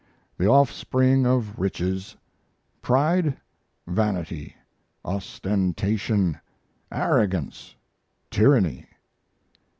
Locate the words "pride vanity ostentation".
2.81-6.39